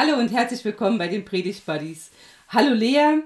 [0.00, 2.12] Hallo und herzlich willkommen bei den Predigt Buddies.
[2.50, 3.20] Hallo Lea,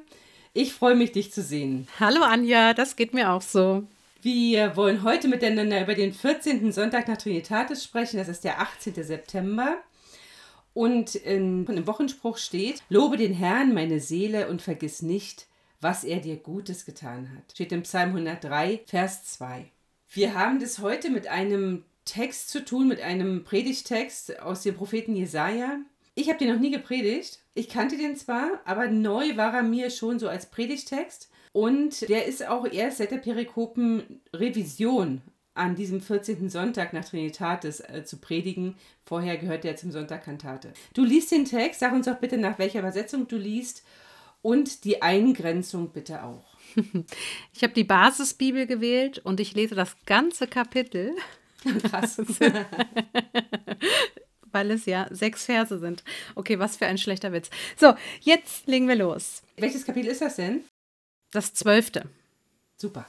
[0.54, 1.86] ich freue mich, dich zu sehen.
[2.00, 3.86] Hallo Anja, das geht mir auch so.
[4.22, 6.72] Wir wollen heute miteinander über den 14.
[6.72, 8.16] Sonntag nach Trinitatis sprechen.
[8.16, 8.94] Das ist der 18.
[9.04, 9.76] September.
[10.72, 15.48] Und in, im Wochenspruch steht: Lobe den Herrn, meine Seele, und vergiss nicht,
[15.82, 17.52] was er dir Gutes getan hat.
[17.52, 19.66] Steht im Psalm 103, Vers 2.
[20.08, 25.14] Wir haben das heute mit einem Text zu tun, mit einem Predigtext aus dem Propheten
[25.14, 25.76] Jesaja.
[26.14, 27.40] Ich habe den noch nie gepredigt.
[27.54, 31.30] Ich kannte den zwar, aber neu war er mir schon so als Predigtext.
[31.52, 35.22] Und der ist auch erst seit der Perikopen-Revision
[35.54, 36.48] an diesem 14.
[36.48, 38.76] Sonntag nach Trinitatis äh, zu predigen.
[39.04, 40.72] Vorher gehört der zum Sonntag Kantate.
[40.94, 43.84] Du liest den Text, sag uns doch bitte, nach welcher Übersetzung du liest
[44.40, 46.52] und die Eingrenzung bitte auch.
[47.54, 51.14] Ich habe die Basisbibel gewählt und ich lese das ganze Kapitel.
[51.82, 52.16] Krass.
[54.52, 56.04] Weil es ja sechs Verse sind.
[56.34, 57.50] Okay, was für ein schlechter Witz.
[57.76, 59.42] So, jetzt legen wir los.
[59.56, 60.64] Welches Kapitel ist das denn?
[61.32, 62.08] Das zwölfte.
[62.76, 63.06] Super.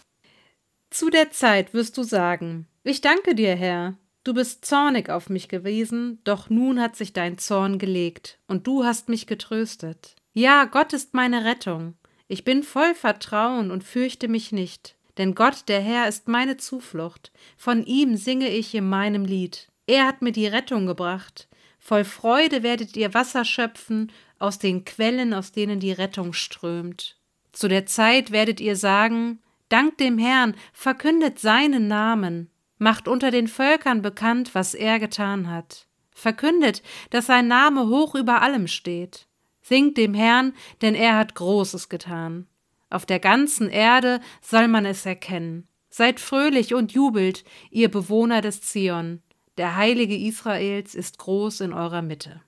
[0.89, 3.95] Zu der Zeit wirst du sagen, ich danke dir, Herr.
[4.23, 8.85] Du bist zornig auf mich gewesen, doch nun hat sich dein Zorn gelegt, und du
[8.85, 10.15] hast mich getröstet.
[10.33, 11.95] Ja, Gott ist meine Rettung.
[12.27, 14.95] Ich bin voll Vertrauen und fürchte mich nicht.
[15.17, 17.31] Denn Gott, der Herr, ist meine Zuflucht.
[17.57, 19.67] Von ihm singe ich in meinem Lied.
[19.85, 21.47] Er hat mir die Rettung gebracht.
[21.79, 27.17] Voll Freude werdet ihr Wasser schöpfen aus den Quellen, aus denen die Rettung strömt.
[27.51, 33.47] Zu der Zeit werdet ihr sagen, Dank dem Herrn, verkündet seinen Namen, macht unter den
[33.47, 35.87] Völkern bekannt, was er getan hat.
[36.11, 39.27] Verkündet, dass sein Name hoch über allem steht.
[39.63, 40.53] Singt dem Herrn,
[40.83, 42.47] denn er hat Großes getan.
[42.91, 45.67] Auf der ganzen Erde soll man es erkennen.
[45.89, 49.22] Seid fröhlich und jubelt, ihr Bewohner des Zion.
[49.57, 52.41] Der Heilige Israels ist groß in eurer Mitte.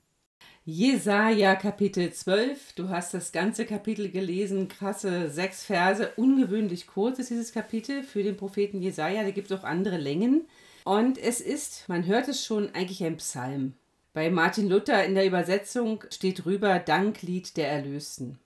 [0.64, 2.74] Jesaja Kapitel 12.
[2.74, 6.14] Du hast das ganze Kapitel gelesen, krasse sechs Verse.
[6.16, 9.22] Ungewöhnlich kurz ist dieses Kapitel für den Propheten Jesaja.
[9.22, 10.48] Da gibt es auch andere Längen.
[10.84, 13.74] Und es ist, man hört es schon, eigentlich ein Psalm.
[14.14, 18.40] Bei Martin Luther in der Übersetzung steht drüber Danklied der Erlösten.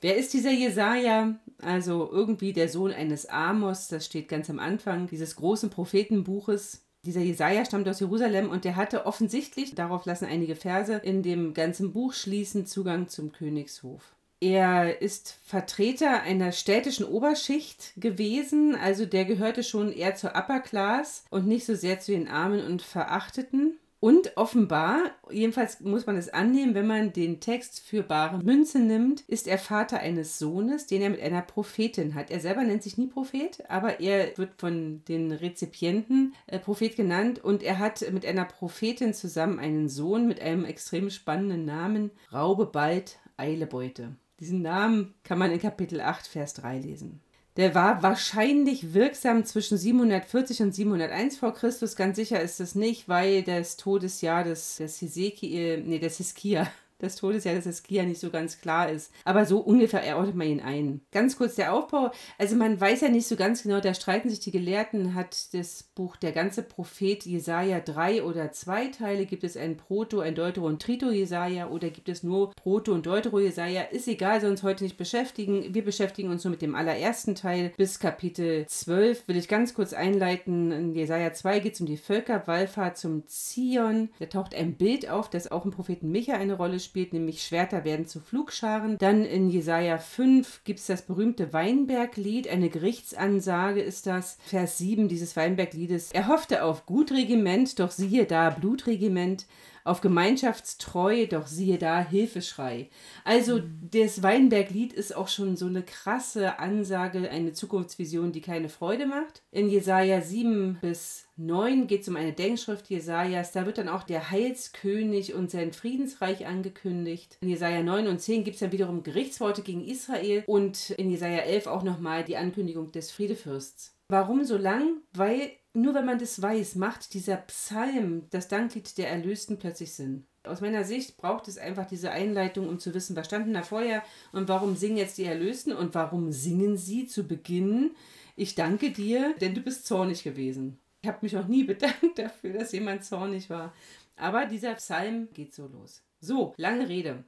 [0.00, 1.36] Wer ist dieser Jesaja?
[1.62, 6.87] Also irgendwie der Sohn eines Amos, das steht ganz am Anfang dieses großen Prophetenbuches.
[7.08, 11.54] Dieser Jesaja stammt aus Jerusalem und der hatte offensichtlich, darauf lassen einige Verse in dem
[11.54, 14.14] ganzen Buch schließen, Zugang zum Königshof.
[14.42, 21.24] Er ist Vertreter einer städtischen Oberschicht gewesen, also der gehörte schon eher zur Upper Class
[21.30, 23.78] und nicht so sehr zu den Armen und Verachteten.
[24.00, 29.22] Und offenbar, jedenfalls muss man es annehmen, wenn man den Text für bare Münze nimmt,
[29.22, 32.30] ist er Vater eines Sohnes, den er mit einer Prophetin hat.
[32.30, 37.42] Er selber nennt sich nie Prophet, aber er wird von den Rezipienten äh, Prophet genannt
[37.42, 42.66] und er hat mit einer Prophetin zusammen einen Sohn mit einem extrem spannenden Namen, Raube
[42.66, 44.14] bald, Eile Beute.
[44.38, 47.20] Diesen Namen kann man in Kapitel 8, Vers 3 lesen.
[47.58, 51.96] Der war wahrscheinlich wirksam zwischen 740 und 701 vor Christus.
[51.96, 57.16] Ganz sicher ist es nicht, weil das Todesjahr des, des Hesekiel, nee, des Hiskia das
[57.16, 59.12] Todesjahr des Eskia nicht so ganz klar ist.
[59.24, 61.00] Aber so ungefähr erordnet man ihn ein.
[61.12, 62.10] Ganz kurz der Aufbau.
[62.38, 65.84] Also man weiß ja nicht so ganz genau, da streiten sich die Gelehrten, hat das
[65.94, 69.26] Buch der ganze Prophet Jesaja drei oder zwei Teile?
[69.26, 73.06] Gibt es ein Proto, ein Deutero und Trito Jesaja oder gibt es nur Proto und
[73.06, 73.82] Deutero Jesaja?
[73.82, 75.72] Ist egal, soll uns heute nicht beschäftigen.
[75.74, 79.28] Wir beschäftigen uns nur mit dem allerersten Teil bis Kapitel 12.
[79.28, 80.72] Will ich ganz kurz einleiten.
[80.72, 84.08] In Jesaja 2 geht es um die Völkerwallfahrt zum Zion.
[84.18, 87.42] Da taucht ein Bild auf, das auch im Propheten Micha eine Rolle spielt spielt, nämlich
[87.42, 88.98] Schwerter werden zu Flugscharen.
[88.98, 94.38] Dann in Jesaja 5 gibt es das berühmte Weinberglied, eine Gerichtsansage ist das.
[94.40, 96.10] Vers 7 dieses Weinbergliedes.
[96.12, 99.46] Er hoffte auf Gutregiment, doch siehe da Blutregiment
[99.88, 102.90] auf Gemeinschaftstreu, doch siehe da Hilfeschrei.
[103.24, 103.88] Also mhm.
[103.90, 109.42] das Weinberglied ist auch schon so eine krasse Ansage, eine Zukunftsvision, die keine Freude macht.
[109.50, 113.52] In Jesaja 7 bis 9 geht es um eine Denkschrift Jesajas.
[113.52, 117.38] Da wird dann auch der Heilskönig und sein Friedensreich angekündigt.
[117.40, 121.38] In Jesaja 9 und 10 gibt es dann wiederum Gerichtsworte gegen Israel und in Jesaja
[121.38, 123.94] 11 auch nochmal die Ankündigung des Friedefürsts.
[124.10, 125.02] Warum so lang?
[125.12, 130.26] Weil nur wenn man das weiß, macht dieser Psalm, das Danklied der Erlösten, plötzlich Sinn.
[130.44, 134.02] Aus meiner Sicht braucht es einfach diese Einleitung, um zu wissen, was standen da vorher
[134.32, 137.90] und warum singen jetzt die Erlösten und warum singen sie zu Beginn,
[138.36, 140.78] ich danke dir, denn du bist zornig gewesen.
[141.02, 143.74] Ich habe mich noch nie bedankt dafür, dass jemand zornig war.
[144.16, 146.02] Aber dieser Psalm geht so los.
[146.20, 147.24] So, lange Rede.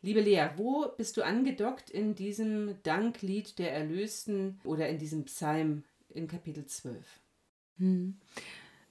[0.00, 5.84] Liebe Lea, wo bist du angedockt in diesem Danklied der Erlösten oder in diesem Psalm
[6.08, 7.21] in Kapitel 12?
[7.78, 8.16] Hm.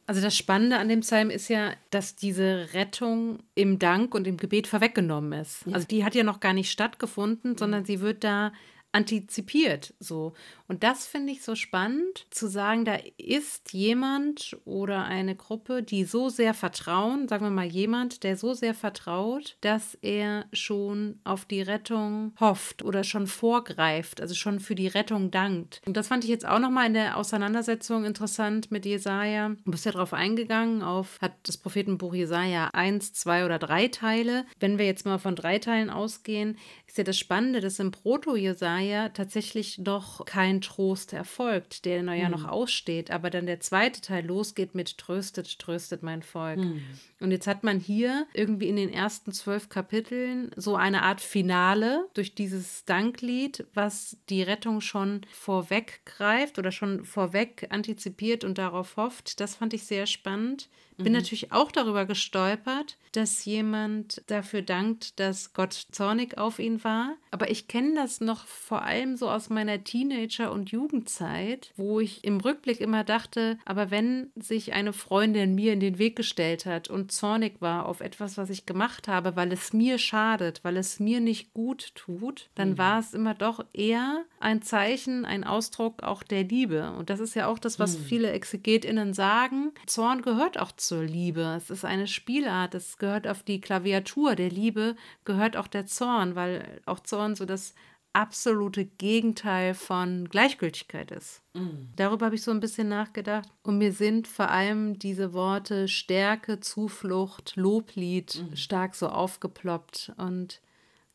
[0.08, 4.38] Also das Spannende an dem Psalm ist ja, dass diese Rettung im Dank und im
[4.38, 5.66] Gebet vorweggenommen ist.
[5.66, 5.74] Ja.
[5.74, 8.52] Also die hat ja noch gar nicht stattgefunden, sondern sie wird da
[8.92, 10.34] antizipiert so.
[10.72, 16.06] Und das finde ich so spannend, zu sagen, da ist jemand oder eine Gruppe, die
[16.06, 21.44] so sehr vertrauen, sagen wir mal jemand, der so sehr vertraut, dass er schon auf
[21.44, 25.82] die Rettung hofft oder schon vorgreift, also schon für die Rettung dankt.
[25.86, 29.50] Und das fand ich jetzt auch nochmal in der Auseinandersetzung interessant mit Jesaja.
[29.66, 34.46] Du bist ja darauf eingegangen, auf, hat das Prophetenbuch Jesaja eins, zwei oder drei Teile.
[34.62, 36.58] Wenn wir jetzt mal von drei Teilen ausgehen,
[36.88, 42.44] ist ja das Spannende, dass im Proto-Jesaja tatsächlich doch kein Trost erfolgt, der ja noch
[42.44, 42.50] hm.
[42.50, 46.60] aussteht, aber dann der zweite Teil losgeht mit Tröstet, tröstet mein Volk.
[46.60, 46.84] Mhm.
[47.20, 52.08] Und jetzt hat man hier irgendwie in den ersten zwölf Kapiteln so eine Art Finale
[52.14, 59.40] durch dieses Danklied, was die Rettung schon vorweggreift oder schon vorweg antizipiert und darauf hofft.
[59.40, 60.70] Das fand ich sehr spannend.
[60.98, 61.20] Bin mhm.
[61.20, 67.16] natürlich auch darüber gestolpert, dass jemand dafür dankt, dass Gott zornig auf ihn war.
[67.32, 72.24] Aber ich kenne das noch vor allem so aus meiner Teenager- und Jugendzeit, wo ich
[72.24, 76.90] im Rückblick immer dachte, aber wenn sich eine Freundin mir in den Weg gestellt hat
[76.90, 81.00] und zornig war auf etwas, was ich gemacht habe, weil es mir schadet, weil es
[81.00, 82.78] mir nicht gut tut, dann mhm.
[82.78, 86.92] war es immer doch eher ein Zeichen, ein Ausdruck auch der Liebe.
[86.92, 88.04] Und das ist ja auch das, was mhm.
[88.04, 89.72] viele ExegetInnen sagen.
[89.86, 91.56] Zorn gehört auch zur Liebe.
[91.58, 92.76] Es ist eine Spielart.
[92.76, 94.96] Es gehört auf die Klaviatur der Liebe,
[95.26, 97.74] gehört auch der Zorn, weil auch Zorn so das
[98.14, 101.42] absolute Gegenteil von Gleichgültigkeit ist.
[101.54, 101.90] Mhm.
[101.96, 103.50] Darüber habe ich so ein bisschen nachgedacht.
[103.64, 108.56] Und mir sind vor allem diese Worte Stärke, Zuflucht, Loblied mhm.
[108.56, 110.12] stark so aufgeploppt.
[110.18, 110.62] Und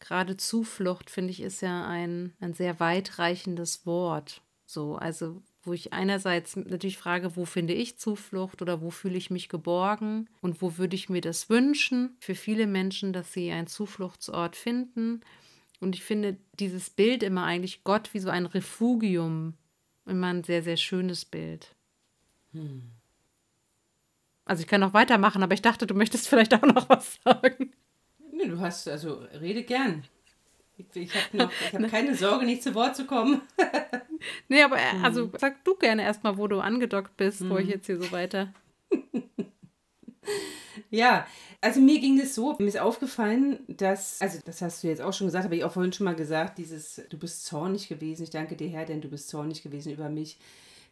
[0.00, 4.40] gerade Zuflucht, finde ich, ist ja ein, ein sehr weitreichendes Wort.
[4.64, 9.30] So, also wo ich einerseits natürlich frage, wo finde ich Zuflucht oder wo fühle ich
[9.30, 13.66] mich geborgen und wo würde ich mir das wünschen für viele Menschen, dass sie einen
[13.66, 15.20] Zufluchtsort finden.
[15.80, 19.54] Und ich finde dieses Bild immer eigentlich Gott wie so ein Refugium
[20.06, 21.74] immer ein sehr, sehr schönes Bild.
[22.52, 22.90] Hm.
[24.44, 27.72] Also ich kann noch weitermachen, aber ich dachte, du möchtest vielleicht auch noch was sagen.
[28.32, 30.04] Nee, du hast, also rede gern.
[30.94, 33.40] Ich, habe hab keine Sorge, nicht zu Wort zu kommen.
[34.49, 35.32] nee, aber äh, also hm.
[35.38, 37.70] sag du gerne erstmal, wo du angedockt bist, wo ich hm.
[37.70, 38.52] jetzt hier so weiter.
[40.90, 41.26] ja,
[41.62, 45.12] also mir ging es so, mir ist aufgefallen, dass, also das hast du jetzt auch
[45.12, 48.31] schon gesagt, habe ich auch vorhin schon mal gesagt, dieses, du bist zornig gewesen, ich
[48.31, 50.38] danke dir Herr, denn du bist zornig gewesen über mich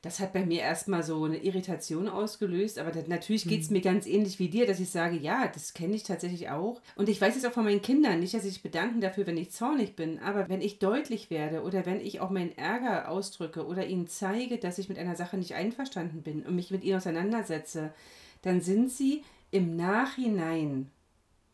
[0.05, 3.73] das hat bei mir erstmal so eine Irritation ausgelöst, aber das, natürlich geht es hm.
[3.73, 6.83] mir ganz ähnlich wie dir, dass ich sage, ja, das kenne ich tatsächlich auch.
[6.95, 9.51] Und ich weiß es auch von meinen Kindern, nicht, dass ich bedanken dafür, wenn ich
[9.51, 13.87] zornig bin, aber wenn ich deutlich werde oder wenn ich auch meinen Ärger ausdrücke oder
[13.87, 17.95] ihnen zeige, dass ich mit einer Sache nicht einverstanden bin und mich mit ihnen auseinandersetze,
[18.43, 19.23] dann sind sie
[19.53, 20.91] im Nachhinein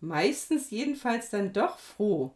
[0.00, 2.32] meistens jedenfalls dann doch froh,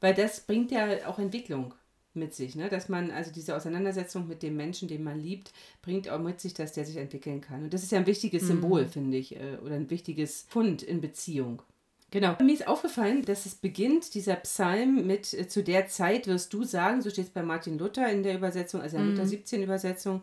[0.00, 1.74] weil das bringt ja auch Entwicklung
[2.20, 2.68] mit sich, ne?
[2.68, 5.52] dass man, also diese Auseinandersetzung mit dem Menschen, den man liebt,
[5.82, 7.64] bringt auch mit sich, dass der sich entwickeln kann.
[7.64, 8.46] Und das ist ja ein wichtiges mhm.
[8.46, 11.62] Symbol, finde ich, äh, oder ein wichtiges Fund in Beziehung.
[12.12, 12.36] Genau.
[12.40, 16.62] Mir ist aufgefallen, dass es beginnt, dieser Psalm mit äh, zu der Zeit wirst du
[16.62, 19.16] sagen, so steht es bei Martin Luther in der Übersetzung, also in der mhm.
[19.16, 20.22] Luther 17 Übersetzung.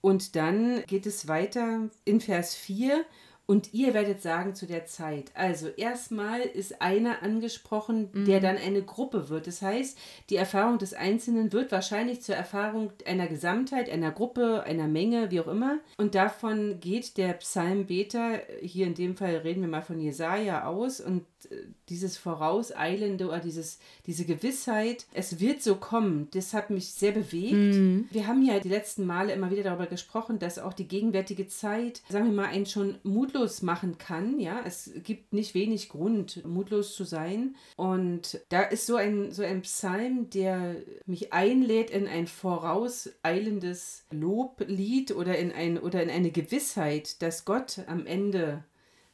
[0.00, 3.04] Und dann geht es weiter in Vers 4
[3.46, 5.32] und ihr werdet sagen zu der Zeit.
[5.34, 8.24] Also erstmal ist einer angesprochen, mhm.
[8.24, 9.46] der dann eine Gruppe wird.
[9.46, 9.98] Das heißt,
[10.30, 15.40] die Erfahrung des Einzelnen wird wahrscheinlich zur Erfahrung einer Gesamtheit, einer Gruppe, einer Menge, wie
[15.40, 15.78] auch immer.
[15.96, 21.00] Und davon geht der Psalmbeter, hier in dem Fall reden wir mal von Jesaja aus
[21.00, 21.56] und äh,
[21.88, 27.52] dieses Vorauseilende oder dieses, diese Gewissheit, es wird so kommen, das hat mich sehr bewegt.
[27.52, 28.06] Mhm.
[28.10, 32.00] Wir haben ja die letzten Male immer wieder darüber gesprochen, dass auch die gegenwärtige Zeit,
[32.08, 32.96] sagen wir mal, einen schon
[33.32, 34.38] mutlos machen kann.
[34.38, 37.56] Ja, es gibt nicht wenig Grund, mutlos zu sein.
[37.76, 45.12] Und da ist so ein, so ein Psalm, der mich einlädt in ein vorauseilendes Loblied
[45.12, 48.64] oder in, ein, oder in eine Gewissheit, dass Gott am Ende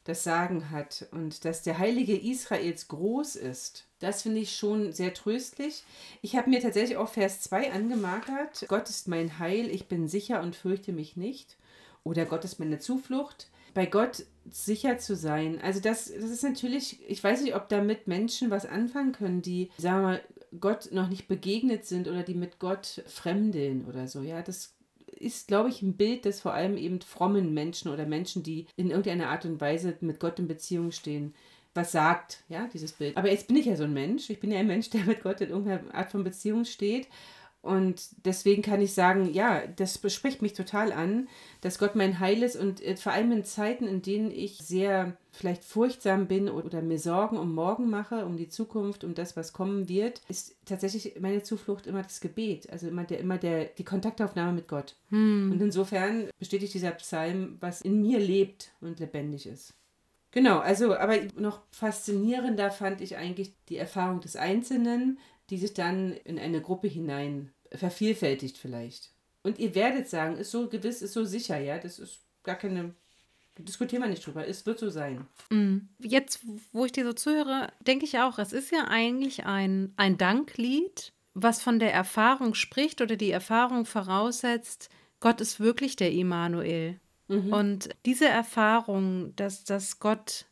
[0.03, 3.85] das Sagen hat und dass der Heilige Israels groß ist.
[3.99, 5.83] Das finde ich schon sehr tröstlich.
[6.21, 8.65] Ich habe mir tatsächlich auch Vers 2 angemarkert.
[8.67, 11.57] Gott ist mein Heil, ich bin sicher und fürchte mich nicht.
[12.03, 13.49] Oder Gott ist meine Zuflucht.
[13.73, 15.59] Bei Gott sicher zu sein.
[15.61, 19.69] Also das, das ist natürlich, ich weiß nicht, ob damit Menschen was anfangen können, die,
[19.77, 20.21] sagen wir mal,
[20.59, 24.21] Gott noch nicht begegnet sind oder die mit Gott fremdeln oder so.
[24.21, 24.73] Ja, das
[25.11, 28.89] ist, glaube ich, ein Bild, das vor allem eben frommen Menschen oder Menschen, die in
[28.89, 31.35] irgendeiner Art und Weise mit Gott in Beziehung stehen,
[31.73, 33.15] was sagt, ja, dieses Bild.
[33.17, 34.29] Aber jetzt bin ich ja so ein Mensch.
[34.29, 37.07] Ich bin ja ein Mensch, der mit Gott in irgendeiner Art von Beziehung steht.
[37.61, 41.27] Und deswegen kann ich sagen, ja, das spricht mich total an,
[41.59, 45.17] dass Gott mein Heil ist und äh, vor allem in Zeiten, in denen ich sehr
[45.33, 49.51] vielleicht furchtsam bin oder mir Sorgen um morgen mache, um die Zukunft, um das, was
[49.51, 53.85] kommen wird, ist tatsächlich meine Zuflucht immer das Gebet, also immer der, immer der, die
[53.85, 54.95] Kontaktaufnahme mit Gott.
[55.09, 55.51] Hm.
[55.51, 59.73] Und insofern bestätigt dieser Psalm, was in mir lebt und lebendig ist.
[60.31, 65.17] Genau, also, aber noch faszinierender fand ich eigentlich die Erfahrung des Einzelnen,
[65.49, 69.11] die sich dann in eine Gruppe hinein vervielfältigt vielleicht.
[69.43, 72.93] Und ihr werdet sagen, ist so gewiss, ist so sicher, ja, das ist gar keine,
[73.57, 75.25] diskutieren wir nicht drüber, es wird so sein.
[75.49, 75.87] Mhm.
[75.99, 76.41] Jetzt,
[76.73, 81.13] wo ich dir so zuhöre, denke ich auch, es ist ja eigentlich ein, ein Danklied,
[81.33, 84.89] was von der Erfahrung spricht oder die Erfahrung voraussetzt,
[85.19, 86.99] Gott ist wirklich der Immanuel.
[87.27, 87.53] Mhm.
[87.53, 90.45] Und diese Erfahrung, dass, dass Gott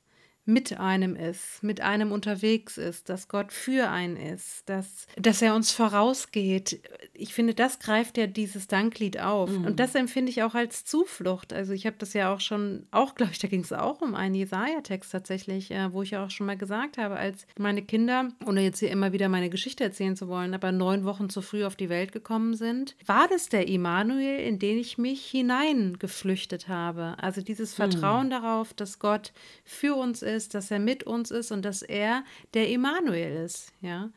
[0.47, 5.55] mit einem ist, mit einem unterwegs ist, dass Gott für einen ist, dass, dass er
[5.55, 6.81] uns vorausgeht.
[7.13, 9.49] Ich finde, das greift ja dieses Danklied auf.
[9.49, 9.65] Mhm.
[9.65, 11.53] Und das empfinde ich auch als Zuflucht.
[11.53, 14.13] Also ich habe das ja auch schon, auch glaube ich, da ging es auch um
[14.13, 18.29] einen Jesaja-Text tatsächlich, äh, wo ich ja auch schon mal gesagt habe, als meine Kinder,
[18.45, 21.63] ohne jetzt hier immer wieder meine Geschichte erzählen zu wollen, aber neun Wochen zu früh
[21.63, 27.15] auf die Welt gekommen sind, war das der Immanuel, in den ich mich hineingeflüchtet habe.
[27.19, 27.77] Also dieses.
[27.77, 28.31] Vertrauen mhm.
[28.31, 29.31] darauf, dass Gott
[29.63, 33.73] für uns ist, ist, dass er mit uns ist und dass er der Immanuel ist,
[33.81, 34.09] ja.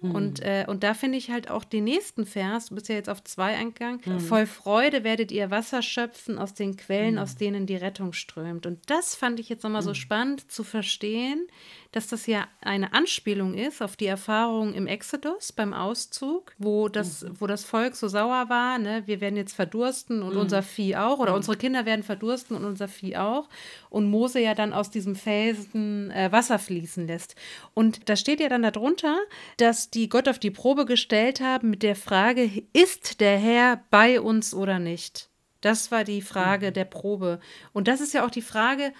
[0.00, 0.14] Mhm.
[0.14, 3.08] Und, äh, und da finde ich halt auch den nächsten Vers, du bist ja jetzt
[3.08, 4.20] auf zwei eingegangen, mhm.
[4.20, 7.20] voll Freude werdet ihr Wasser schöpfen aus den Quellen, mhm.
[7.20, 8.66] aus denen die Rettung strömt.
[8.66, 9.96] Und das fand ich jetzt nochmal so hm.
[9.96, 11.46] spannend zu verstehen,
[11.92, 17.22] dass das ja eine Anspielung ist auf die Erfahrung im Exodus beim Auszug, wo das,
[17.22, 17.40] mhm.
[17.40, 19.02] wo das Volk so sauer war, ne?
[19.06, 20.40] wir werden jetzt verdursten und mhm.
[20.40, 21.36] unser Vieh auch, oder mhm.
[21.38, 23.48] unsere Kinder werden verdursten und unser Vieh auch.
[23.88, 27.36] Und Mose ja dann aus diesem Felsen äh, Wasser fließen lässt.
[27.72, 29.16] Und da steht ja dann darunter,
[29.56, 34.20] dass die Gott auf die Probe gestellt haben mit der Frage, ist der Herr bei
[34.20, 35.30] uns oder nicht?
[35.62, 36.74] Das war die Frage mhm.
[36.74, 37.40] der Probe.
[37.72, 38.92] Und das ist ja auch die Frage,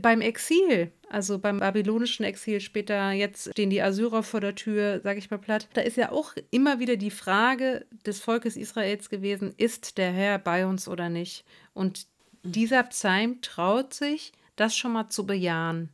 [0.00, 5.18] beim Exil, also beim babylonischen Exil später, jetzt stehen die Assyrer vor der Tür, sage
[5.18, 9.52] ich mal platt, da ist ja auch immer wieder die Frage des Volkes Israels gewesen,
[9.56, 11.44] ist der Herr bei uns oder nicht?
[11.74, 12.06] Und
[12.42, 15.90] dieser Psalm traut sich, das schon mal zu bejahen,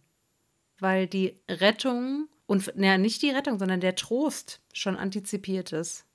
[0.78, 6.05] weil die Rettung und, naja, nicht die Rettung, sondern der Trost schon antizipiert ist.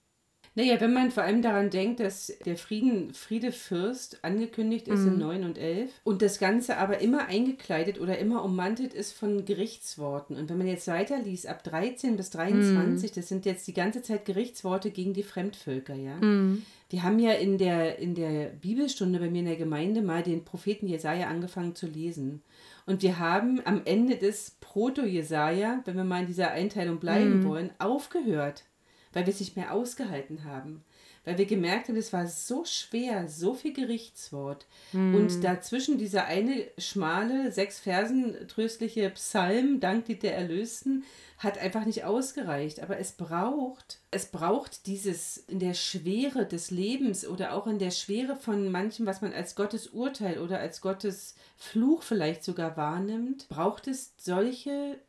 [0.54, 5.14] Naja, wenn man vor allem daran denkt, dass der Frieden, Friedefürst angekündigt ist mhm.
[5.14, 9.46] in 9 und 11 und das Ganze aber immer eingekleidet oder immer ummantelt ist von
[9.46, 10.36] Gerichtsworten.
[10.36, 13.16] Und wenn man jetzt weiterliest, ab 13 bis 23, mhm.
[13.16, 16.18] das sind jetzt die ganze Zeit Gerichtsworte gegen die Fremdvölker, ja.
[16.18, 16.64] Mhm.
[16.92, 20.44] Die haben ja in der, in der Bibelstunde bei mir in der Gemeinde mal den
[20.44, 22.42] Propheten Jesaja angefangen zu lesen.
[22.86, 27.46] Und wir haben am Ende des Proto-Jesaja, wenn wir mal in dieser Einteilung bleiben mhm.
[27.46, 28.66] wollen, aufgehört
[29.14, 30.84] weil wir es nicht mehr ausgehalten haben.
[31.24, 34.66] Weil wir gemerkt haben, es war so schwer, so viel Gerichtswort.
[34.92, 35.14] Mm.
[35.14, 41.04] Und dazwischen dieser eine schmale, sechs Versen tröstliche Psalm, Dank die der Erlösten,
[41.38, 42.82] hat einfach nicht ausgereicht.
[42.82, 47.92] Aber es braucht, es braucht dieses in der Schwere des Lebens oder auch in der
[47.92, 53.48] Schwere von manchem, was man als Gottes Urteil oder als Gottes Fluch vielleicht sogar wahrnimmt,
[53.48, 55.00] braucht es solche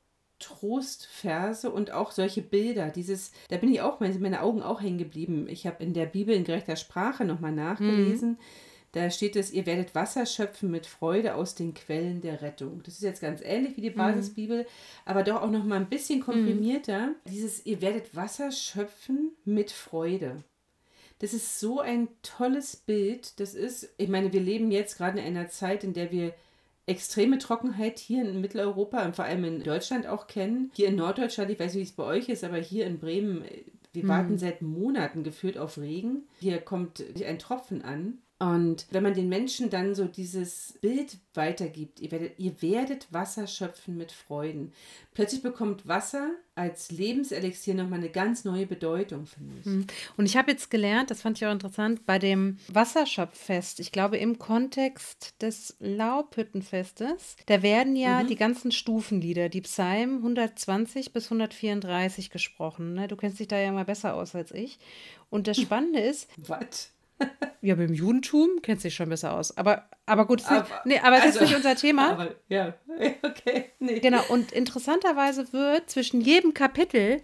[0.43, 2.91] Trostverse und auch solche Bilder.
[2.91, 5.47] Dieses, da bin ich auch, meine, meine Augen auch hängen geblieben.
[5.49, 8.31] Ich habe in der Bibel in gerechter Sprache nochmal nachgelesen.
[8.31, 8.39] Mhm.
[8.93, 12.83] Da steht es, ihr werdet Wasser schöpfen mit Freude aus den Quellen der Rettung.
[12.85, 13.97] Das ist jetzt ganz ähnlich wie die mhm.
[13.97, 14.67] Basisbibel, mhm.
[15.07, 16.25] aber doch auch noch mal ein bisschen mhm.
[16.25, 17.07] komprimierter.
[17.07, 17.15] Mhm.
[17.27, 20.45] Dieses, ihr werdet Wasser schöpfen mit Freude.
[21.21, 23.41] Das ist so ein tolles Bild.
[23.41, 26.35] Das ist, ich meine, wir leben jetzt gerade in einer Zeit, in der wir
[26.87, 30.71] extreme Trockenheit hier in Mitteleuropa und vor allem in Deutschland auch kennen.
[30.75, 33.45] Hier in Norddeutschland, ich weiß nicht, wie es bei euch ist, aber hier in Bremen,
[33.93, 34.39] wir warten hm.
[34.39, 36.23] seit Monaten gefühlt auf Regen.
[36.41, 38.19] Hier kommt ein Tropfen an.
[38.43, 43.47] Und wenn man den Menschen dann so dieses Bild weitergibt, ihr werdet, ihr werdet Wasser
[43.47, 44.73] schöpfen mit Freuden.
[45.15, 49.67] Plötzlich bekommt Wasser als Lebenselixier nochmal eine ganz neue Bedeutung, finde ich.
[49.67, 49.87] Hm.
[50.17, 54.17] Und ich habe jetzt gelernt, das fand ich auch interessant, bei dem Wasserschöpffest, ich glaube
[54.17, 58.27] im Kontext des Laubhüttenfestes, da werden ja mhm.
[58.27, 62.95] die ganzen Stufenlieder, die Psalmen 120 bis 134 gesprochen.
[62.95, 63.07] Ne?
[63.07, 64.81] Du kennst dich da ja mal besser aus als ich.
[65.31, 66.29] Und das Spannende ist.
[66.39, 66.92] Was?
[67.65, 69.57] Ja, beim Judentum kennt sich schon besser aus.
[69.57, 72.11] Aber, aber gut, aber, nee, aber es also, ist nicht unser Thema.
[72.11, 72.75] Aber, ja,
[73.23, 73.67] okay.
[73.79, 74.01] Nee.
[74.01, 77.23] Genau, und interessanterweise wird zwischen jedem Kapitel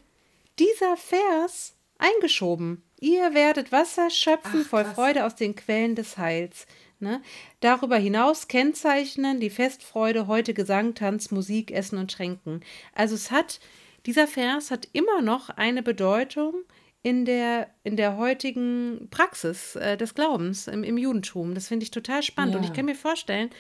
[0.59, 2.85] dieser Vers eingeschoben.
[3.01, 6.67] Ihr werdet Wasser schöpfen Ach, voll Freude aus den Quellen des Heils.
[7.01, 7.23] Ne?
[7.61, 12.65] Darüber hinaus kennzeichnen die Festfreude heute Gesang, Tanz, Musik, Essen und Schränken.
[12.93, 13.61] Also es hat,
[14.07, 16.55] dieser Vers hat immer noch eine Bedeutung,
[17.03, 21.55] in der, in der heutigen Praxis äh, des Glaubens im, im Judentum.
[21.55, 22.55] Das finde ich total spannend.
[22.55, 22.61] Ja.
[22.61, 23.51] Und ich kann mir vorstellen,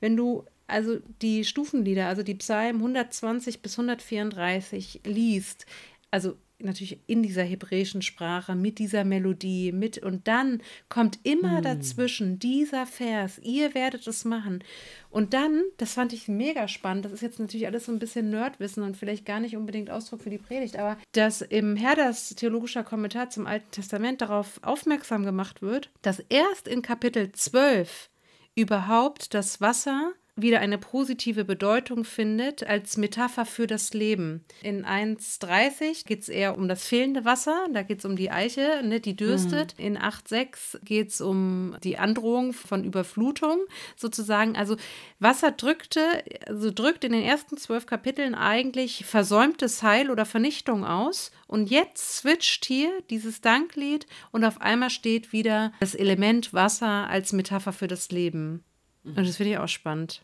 [0.00, 5.66] wenn du also die Stufenlieder, also die Psalmen 120 bis 134 liest,
[6.10, 11.62] also natürlich in dieser hebräischen Sprache, mit dieser Melodie, mit und dann kommt immer hm.
[11.62, 14.64] dazwischen dieser Vers, ihr werdet es machen.
[15.10, 18.30] Und dann, das fand ich mega spannend, das ist jetzt natürlich alles so ein bisschen
[18.30, 22.84] Nerdwissen und vielleicht gar nicht unbedingt Ausdruck für die Predigt, aber dass im Herders theologischer
[22.84, 28.10] Kommentar zum Alten Testament darauf aufmerksam gemacht wird, dass erst in Kapitel 12
[28.54, 34.44] überhaupt das Wasser wieder eine positive Bedeutung findet als Metapher für das Leben.
[34.62, 38.82] In 1.30 geht es eher um das fehlende Wasser, da geht es um die Eiche,
[38.84, 39.76] ne, die dürstet.
[39.78, 39.84] Mhm.
[39.84, 43.58] In 8.6 geht es um die Androhung von Überflutung
[43.96, 44.56] sozusagen.
[44.56, 44.76] Also
[45.18, 46.00] Wasser drückte,
[46.46, 51.32] also drückt in den ersten zwölf Kapiteln eigentlich versäumtes Heil oder Vernichtung aus.
[51.46, 57.32] Und jetzt switcht hier dieses Danklied und auf einmal steht wieder das Element Wasser als
[57.32, 58.64] Metapher für das Leben.
[59.04, 60.22] Und das finde ich auch spannend.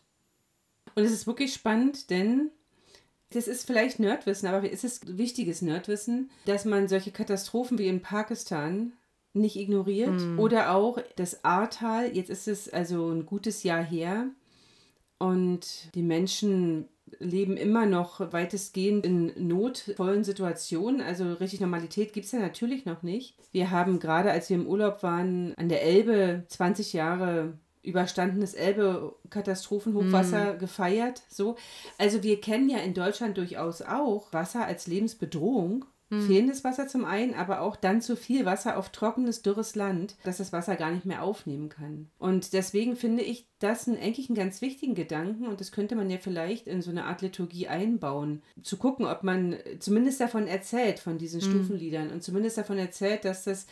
[0.95, 2.49] Und es ist wirklich spannend, denn
[3.31, 8.01] das ist vielleicht Nerdwissen, aber es ist wichtiges Nerdwissen, dass man solche Katastrophen wie in
[8.01, 8.93] Pakistan
[9.33, 10.19] nicht ignoriert.
[10.19, 10.39] Mm.
[10.39, 14.27] Oder auch das Ahrtal, jetzt ist es also ein gutes Jahr her
[15.17, 16.87] und die Menschen
[17.19, 21.01] leben immer noch weitestgehend in notvollen Situationen.
[21.01, 23.37] Also richtig Normalität gibt es ja natürlich noch nicht.
[23.51, 30.53] Wir haben gerade, als wir im Urlaub waren, an der Elbe 20 Jahre überstandenes Elbe-Katastrophenhochwasser
[30.53, 30.59] mm.
[30.59, 31.21] gefeiert.
[31.29, 31.55] So.
[31.97, 35.85] Also wir kennen ja in Deutschland durchaus auch Wasser als Lebensbedrohung.
[36.09, 36.21] Mm.
[36.21, 40.37] Fehlendes Wasser zum einen, aber auch dann zu viel Wasser auf trockenes, dürres Land, dass
[40.37, 42.09] das Wasser gar nicht mehr aufnehmen kann.
[42.19, 46.09] Und deswegen finde ich das einen, eigentlich einen ganz wichtigen Gedanken und das könnte man
[46.09, 48.43] ja vielleicht in so eine Art Liturgie einbauen.
[48.61, 51.43] Zu gucken, ob man zumindest davon erzählt, von diesen mm.
[51.43, 53.65] Stufenliedern und zumindest davon erzählt, dass das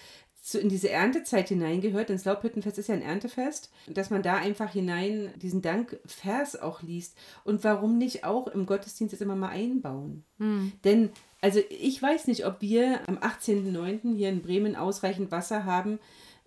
[0.45, 4.35] so in diese Erntezeit hineingehört, denn das Laubhüttenfest ist ja ein Erntefest, dass man da
[4.35, 7.17] einfach hinein diesen Dankvers auch liest.
[7.45, 10.25] Und warum nicht auch im Gottesdienst das immer mal einbauen?
[10.39, 10.73] Hm.
[10.83, 14.17] Denn, also ich weiß nicht, ob wir am 18.09.
[14.17, 15.99] hier in Bremen ausreichend Wasser haben,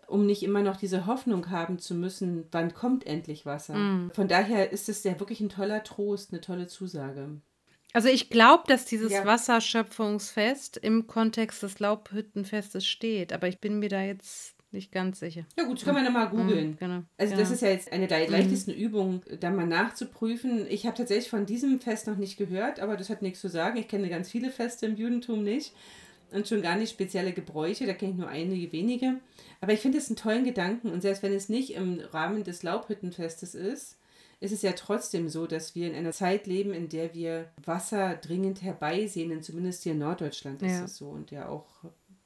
[0.07, 3.75] um nicht immer noch diese Hoffnung haben zu müssen, wann kommt endlich Wasser.
[3.75, 4.11] Mm.
[4.13, 7.41] Von daher ist es ja wirklich ein toller Trost, eine tolle Zusage.
[7.97, 9.25] Also ich glaube, dass dieses ja.
[9.25, 15.47] Wasserschöpfungsfest im Kontext des Laubhüttenfestes steht, aber ich bin mir da jetzt nicht ganz sicher.
[15.57, 16.71] Ja gut, das können wir nochmal mhm, googeln.
[16.73, 17.41] Mhm, genau, also genau.
[17.41, 18.77] das ist ja jetzt eine der leichtesten mhm.
[18.77, 20.67] Übungen, da mal nachzuprüfen.
[20.69, 23.79] Ich habe tatsächlich von diesem Fest noch nicht gehört, aber das hat nichts zu sagen.
[23.79, 25.73] Ich kenne ganz viele Feste im Judentum nicht
[26.33, 29.21] und schon gar nicht spezielle Gebräuche, da kenne ich nur einige wenige.
[29.63, 32.63] Aber ich finde es einen tollen Gedanken und selbst wenn es nicht im Rahmen des
[32.63, 33.97] Laubhüttenfestes ist,
[34.41, 38.17] ist es ja trotzdem so, dass wir in einer Zeit leben, in der wir Wasser
[38.17, 39.43] dringend herbeisehnen.
[39.43, 41.67] Zumindest hier in Norddeutschland ist es so und ja auch,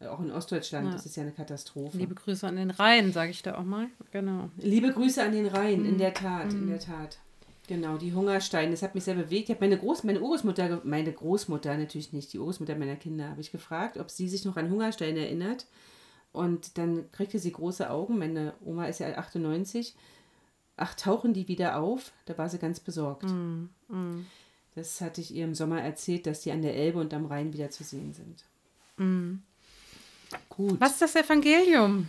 [0.00, 0.96] auch in Ostdeutschland ja.
[0.96, 1.98] ist es ja eine Katastrophe.
[1.98, 3.86] Liebe Grüße an den Rhein, sage ich da auch mal.
[4.10, 4.50] Genau.
[4.56, 5.88] Liebe Grüße an den Rhein, mhm.
[5.88, 6.62] in der Tat, mhm.
[6.62, 7.18] in der Tat.
[7.68, 9.48] Genau, die Hungersteine, das hat mich sehr bewegt.
[9.48, 13.40] Ich habe meine, Groß, meine Urgroßmutter, meine Großmutter natürlich nicht, die Urgroßmutter meiner Kinder, habe
[13.40, 15.66] ich gefragt, ob sie sich noch an Hungersteine erinnert.
[16.32, 18.18] Und dann kriegte sie große Augen.
[18.18, 19.94] Meine Oma ist ja 98
[20.80, 22.12] ach, tauchen die wieder auf?
[22.26, 23.24] Da war sie ganz besorgt.
[23.24, 24.26] Mm, mm.
[24.74, 27.52] Das hatte ich ihr im Sommer erzählt, dass die an der Elbe und am Rhein
[27.52, 28.44] wieder zu sehen sind.
[28.96, 29.42] Mm.
[30.48, 30.80] Gut.
[30.80, 32.08] Was ist das Evangelium?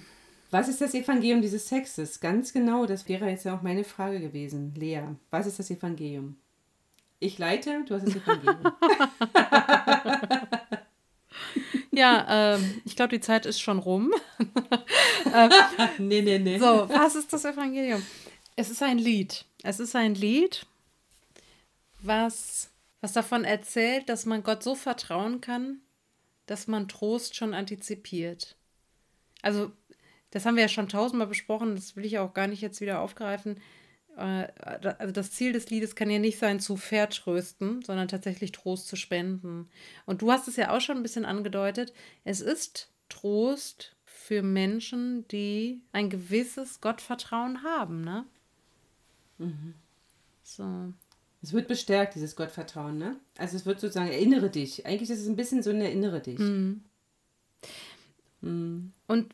[0.52, 2.20] Was ist das Evangelium dieses Textes?
[2.20, 4.74] Ganz genau, das wäre jetzt ja auch meine Frage gewesen.
[4.76, 6.36] Lea, was ist das Evangelium?
[7.20, 8.72] Ich leite, du hast das Evangelium.
[11.92, 14.14] ja, ähm, ich glaube, die Zeit ist schon rum.
[15.34, 15.50] äh,
[15.98, 16.58] nee, nee, nee.
[16.58, 18.02] So, was ist das Evangelium?
[18.62, 19.46] Es ist ein Lied.
[19.64, 20.68] Es ist ein Lied,
[22.04, 22.70] was,
[23.00, 25.82] was davon erzählt, dass man Gott so vertrauen kann,
[26.46, 28.56] dass man Trost schon antizipiert.
[29.42, 29.72] Also,
[30.30, 33.00] das haben wir ja schon tausendmal besprochen, das will ich auch gar nicht jetzt wieder
[33.00, 33.60] aufgreifen.
[34.16, 34.50] Äh,
[35.00, 38.96] also das Ziel des Liedes kann ja nicht sein, zu vertrösten, sondern tatsächlich Trost zu
[38.96, 39.72] spenden.
[40.06, 41.94] Und du hast es ja auch schon ein bisschen angedeutet.
[42.26, 48.28] Es ist Trost für Menschen, die ein gewisses Gottvertrauen haben, ne?
[49.42, 49.74] Mhm.
[50.44, 50.94] So.
[51.42, 53.20] Es wird bestärkt, dieses Gottvertrauen, ne?
[53.38, 54.86] Also es wird sozusagen, erinnere dich.
[54.86, 56.38] Eigentlich ist es ein bisschen so ein Erinnere dich.
[56.38, 56.84] Mhm.
[58.42, 58.94] Mhm.
[59.08, 59.34] Und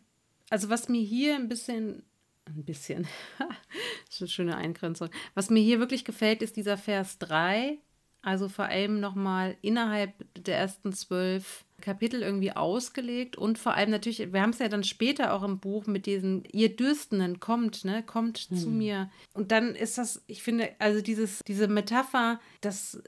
[0.49, 2.03] also was mir hier ein bisschen,
[2.45, 3.07] ein bisschen,
[3.39, 7.77] das ist eine schöne Eingrenzung, was mir hier wirklich gefällt, ist dieser Vers 3,
[8.21, 14.33] also vor allem nochmal innerhalb der ersten zwölf Kapitel irgendwie ausgelegt und vor allem natürlich,
[14.33, 18.03] wir haben es ja dann später auch im Buch mit diesen, ihr Dürstenden kommt, ne,
[18.03, 18.57] kommt hm.
[18.57, 19.11] zu mir.
[19.33, 23.01] Und dann ist das, ich finde, also dieses, diese Metapher, dass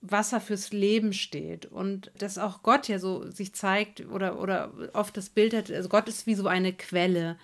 [0.00, 5.16] Wasser fürs Leben steht und dass auch Gott ja so sich zeigt oder, oder oft
[5.16, 7.38] das Bild hat, also Gott ist wie so eine Quelle.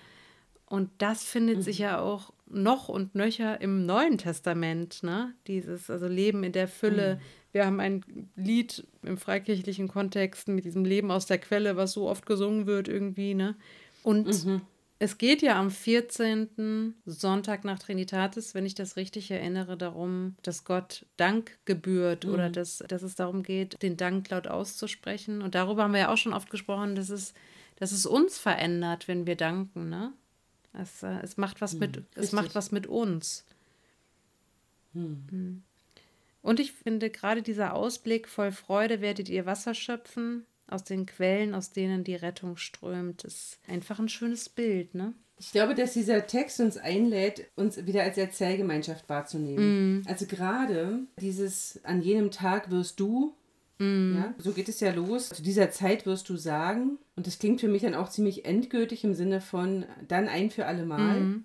[0.67, 1.63] Und das findet mhm.
[1.63, 5.35] sich ja auch noch und nöcher im Neuen Testament, ne?
[5.47, 7.17] Dieses, also Leben in der Fülle.
[7.17, 7.21] Mhm.
[7.53, 8.05] Wir haben ein
[8.37, 12.89] Lied im freikirchlichen Kontext mit diesem Leben aus der Quelle, was so oft gesungen wird
[12.89, 13.57] irgendwie, ne?
[14.03, 14.63] Und mhm.
[15.01, 16.95] Es geht ja am 14.
[17.07, 22.35] Sonntag nach Trinitatis, wenn ich das richtig erinnere, darum, dass Gott Dank gebührt mhm.
[22.35, 25.41] oder dass, dass es darum geht, den Dank laut auszusprechen.
[25.41, 27.33] Und darüber haben wir ja auch schon oft gesprochen, dass es,
[27.77, 29.89] dass es uns verändert, wenn wir danken.
[29.89, 30.13] Ne?
[30.73, 31.79] Es, es, macht, was mhm.
[31.79, 33.45] mit, es macht was mit uns.
[34.95, 35.63] Mhm.
[36.43, 41.55] Und ich finde gerade dieser Ausblick, voll Freude werdet ihr Wasser schöpfen, aus den Quellen,
[41.55, 43.25] aus denen die Rettung strömt.
[43.25, 45.15] ist einfach ein schönes Bild, ne?
[45.41, 50.01] Ich glaube, dass dieser Text uns einlädt, uns wieder als Erzählgemeinschaft wahrzunehmen.
[50.01, 50.09] Mm.
[50.09, 53.37] Also gerade dieses an jenem Tag wirst du,
[53.79, 54.17] mm.
[54.17, 56.99] ja, so geht es ja los, zu dieser Zeit wirst du sagen.
[57.15, 60.67] Und das klingt für mich dann auch ziemlich endgültig im Sinne von dann ein für
[60.67, 61.21] alle Mal.
[61.21, 61.45] Mm.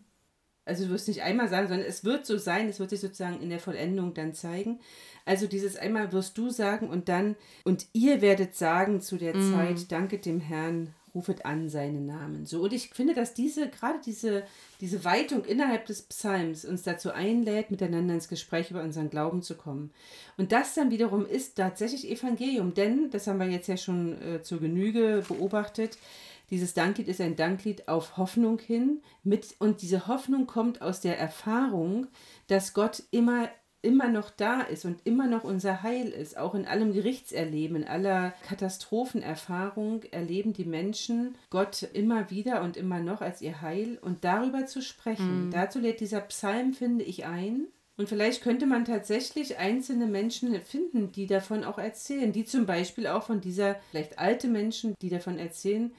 [0.65, 3.41] Also du wirst nicht einmal sagen, sondern es wird so sein, es wird sich sozusagen
[3.41, 4.79] in der Vollendung dann zeigen.
[5.25, 9.53] Also dieses einmal wirst du sagen und dann, und ihr werdet sagen zu der mm.
[9.53, 12.45] Zeit, danket dem Herrn, rufet an seinen Namen.
[12.45, 14.43] So, und ich finde, dass diese, gerade diese,
[14.81, 19.55] diese Weitung innerhalb des Psalms uns dazu einlädt, miteinander ins Gespräch über unseren Glauben zu
[19.55, 19.91] kommen.
[20.37, 24.41] Und das dann wiederum ist tatsächlich Evangelium, denn, das haben wir jetzt ja schon äh,
[24.41, 25.97] zur Genüge beobachtet,
[26.53, 29.01] dieses Danklied ist ein Danklied auf Hoffnung hin.
[29.23, 32.05] Mit, und diese Hoffnung kommt aus der Erfahrung,
[32.47, 33.49] dass Gott immer
[33.81, 36.37] immer noch da ist und immer noch unser Heil ist.
[36.37, 43.01] Auch in allem Gerichtserleben, in aller Katastrophenerfahrung erleben die Menschen Gott immer wieder und immer
[43.01, 43.97] noch als ihr Heil.
[43.99, 45.51] Und darüber zu sprechen, mhm.
[45.51, 47.67] dazu lädt dieser Psalm, finde ich, ein.
[47.97, 53.07] Und vielleicht könnte man tatsächlich einzelne Menschen finden, die davon auch erzählen, die zum Beispiel
[53.07, 55.91] auch von dieser, vielleicht alte Menschen, die davon erzählen,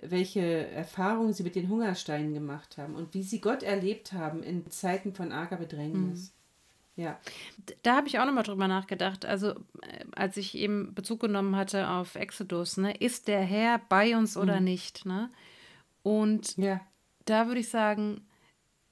[0.00, 4.70] welche Erfahrungen sie mit den Hungersteinen gemacht haben und wie sie Gott erlebt haben in
[4.70, 6.28] Zeiten von arger Bedrängnis.
[6.28, 6.44] Mhm.
[6.96, 7.18] Ja.
[7.82, 9.24] Da habe ich auch nochmal drüber nachgedacht.
[9.24, 14.16] Also, äh, als ich eben Bezug genommen hatte auf Exodus, ne, ist der Herr bei
[14.16, 14.64] uns oder mhm.
[14.64, 15.06] nicht?
[15.06, 15.30] Ne?
[16.02, 16.80] Und ja.
[17.24, 18.26] da würde ich sagen,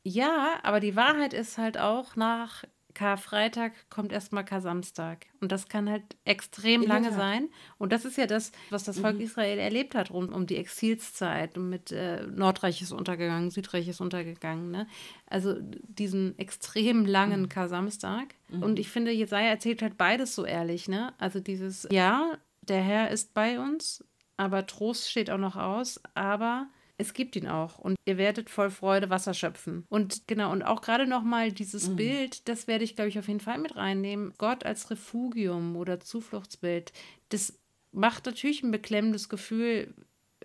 [0.02, 5.26] ja, aber die Wahrheit ist halt auch, nach Karfreitag kommt erstmal Kar-Samstag.
[5.40, 7.48] Und das kann halt extrem In lange sein.
[7.78, 9.22] Und das ist ja das, was das Volk mhm.
[9.22, 11.56] Israel erlebt hat rund um die Exilszeit.
[11.56, 14.70] Und mit äh, Nordreich ist untergegangen, Südreich ist untergegangen.
[14.70, 14.86] Ne?
[15.26, 17.48] Also diesen extrem langen mhm.
[17.48, 18.34] Kar-Samstag.
[18.48, 18.62] Mhm.
[18.62, 20.88] Und ich finde, Jesaja erzählt halt beides so ehrlich.
[20.88, 21.12] Ne?
[21.18, 24.04] Also dieses, ja, der Herr ist bei uns,
[24.36, 26.00] aber Trost steht auch noch aus.
[26.14, 26.68] Aber
[27.02, 29.84] es gibt ihn auch und ihr werdet voll Freude Wasser schöpfen.
[29.88, 31.96] Und genau, und auch gerade nochmal dieses mhm.
[31.96, 34.32] Bild, das werde ich, glaube ich, auf jeden Fall mit reinnehmen.
[34.38, 36.92] Gott als Refugium oder Zufluchtsbild,
[37.28, 37.58] das
[37.92, 39.92] macht natürlich ein beklemmendes Gefühl,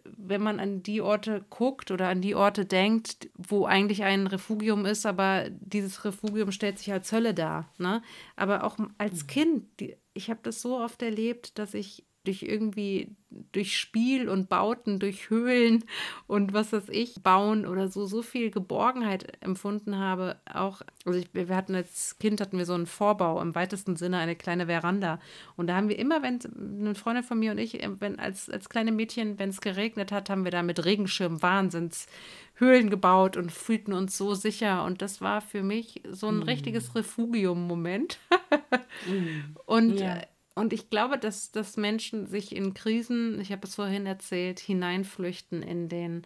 [0.03, 4.85] wenn man an die Orte guckt oder an die Orte denkt, wo eigentlich ein Refugium
[4.85, 7.71] ist, aber dieses Refugium stellt sich als Hölle dar.
[7.77, 8.01] Ne?
[8.35, 9.27] Aber auch als mhm.
[9.27, 9.65] Kind,
[10.13, 13.15] ich habe das so oft erlebt, dass ich durch irgendwie,
[13.51, 15.85] durch Spiel und Bauten, durch Höhlen
[16.27, 20.37] und was weiß ich, bauen oder so, so viel Geborgenheit empfunden habe.
[20.53, 24.17] Auch, also ich, wir hatten als Kind hatten wir so einen Vorbau, im weitesten Sinne
[24.17, 25.19] eine kleine Veranda.
[25.55, 26.39] Und da haben wir immer, wenn
[26.79, 30.11] eine Freundin von mir und ich, äh, wenn als, als kleine Mädchen, wenn es geregnet
[30.11, 32.07] hat, haben wir da mit Regenschirm Wahnsinns
[32.59, 34.83] Höhlen gebaut und fühlten uns so sicher.
[34.83, 36.43] Und das war für mich so ein mm.
[36.43, 38.17] richtiges Refugium-Moment.
[39.07, 39.55] mm.
[39.65, 40.21] Und ja.
[40.57, 45.61] Und ich glaube, dass, dass Menschen sich in Krisen, ich habe es vorhin erzählt, hineinflüchten
[45.61, 46.25] in den,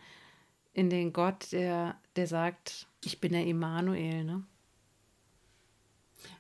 [0.72, 4.24] in den Gott, der, der sagt, ich bin der Immanuel.
[4.24, 4.44] Ne?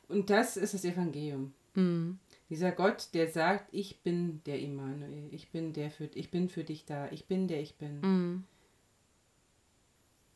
[0.08, 1.54] Und das ist das Evangelium.
[1.73, 2.17] Mhm.
[2.49, 6.63] Dieser Gott, der sagt, ich bin der Immanuel, ich bin der für, ich bin für
[6.63, 7.99] dich da, ich bin der ich bin.
[7.99, 8.43] Mhm.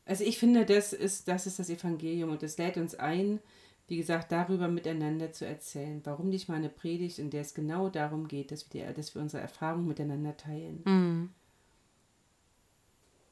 [0.04, 3.40] Also ich finde, das ist, das ist das Evangelium und das lädt uns ein,
[3.88, 6.00] wie gesagt, darüber miteinander zu erzählen.
[6.04, 9.14] Warum nicht mal eine Predigt, in der es genau darum geht, dass wir, die, dass
[9.14, 10.82] wir unsere Erfahrungen miteinander teilen.
[10.84, 11.30] Mhm.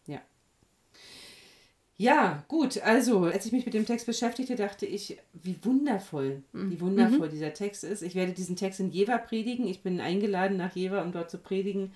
[0.06, 0.20] Ja.
[1.96, 6.70] Ja, gut, also als ich mich mit dem Text beschäftigte, dachte ich, wie wundervoll, mhm.
[6.70, 7.32] wie wundervoll mhm.
[7.32, 8.02] dieser Text ist.
[8.02, 9.66] Ich werde diesen Text in Jever predigen.
[9.66, 11.92] Ich bin eingeladen nach Jever, um dort zu predigen.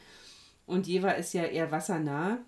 [0.66, 2.38] Und Jever ist ja eher wassernah.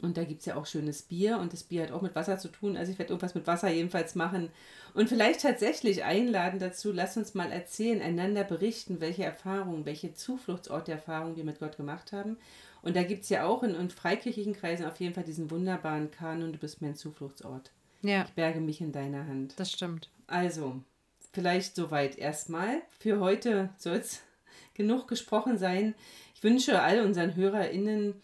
[0.00, 2.38] Und da gibt es ja auch schönes Bier und das Bier hat auch mit Wasser
[2.38, 2.76] zu tun.
[2.76, 4.50] Also ich werde irgendwas mit Wasser jedenfalls machen.
[4.94, 10.92] Und vielleicht tatsächlich einladen dazu, lass uns mal erzählen, einander berichten, welche Erfahrungen, welche Zufluchtsorte
[10.92, 12.38] Erfahrungen wir mit Gott gemacht haben.
[12.80, 16.10] Und da gibt es ja auch in, in freikirchlichen Kreisen auf jeden Fall diesen wunderbaren
[16.10, 17.72] Kanon, du bist mein Zufluchtsort.
[18.02, 18.24] Ja.
[18.24, 19.54] Ich berge mich in deiner Hand.
[19.58, 20.08] Das stimmt.
[20.26, 20.80] Also,
[21.32, 22.82] vielleicht soweit erstmal.
[22.98, 24.22] Für heute soll es
[24.74, 25.94] genug gesprochen sein.
[26.34, 28.14] Ich wünsche all unseren HörerInnen,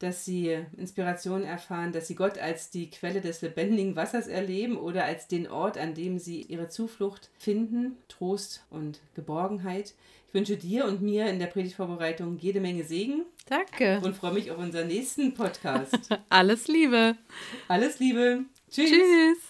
[0.00, 5.04] dass sie Inspiration erfahren, dass sie Gott als die Quelle des lebendigen Wassers erleben oder
[5.04, 9.94] als den Ort, an dem sie ihre Zuflucht finden, Trost und Geborgenheit.
[10.26, 13.26] Ich wünsche dir und mir in der Predigtvorbereitung jede Menge Segen.
[13.46, 14.00] Danke.
[14.02, 15.98] Und freue mich auf unseren nächsten Podcast.
[16.30, 17.16] Alles Liebe.
[17.68, 18.44] Alles Liebe.
[18.70, 18.90] Tschüss.
[18.90, 19.49] Tschüss.